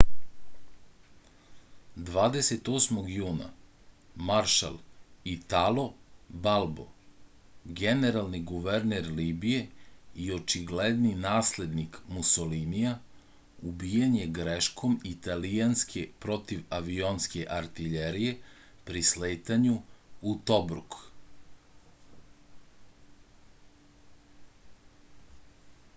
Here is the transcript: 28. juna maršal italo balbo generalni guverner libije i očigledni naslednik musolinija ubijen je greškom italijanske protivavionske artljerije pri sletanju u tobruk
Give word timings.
28. 2.05 2.95
juna 3.15 3.49
maršal 4.29 4.77
italo 5.33 5.83
balbo 6.47 6.85
generalni 7.81 8.39
guverner 8.53 9.11
libije 9.19 9.59
i 10.23 10.31
očigledni 10.37 11.11
naslednik 11.27 11.99
musolinija 12.15 12.95
ubijen 13.73 14.17
je 14.21 14.25
greškom 14.39 14.97
italijanske 15.13 16.07
protivavionske 16.27 17.45
artljerije 17.61 18.35
pri 18.91 19.07
sletanju 19.13 19.79
u 20.33 20.37
tobruk 20.53 21.01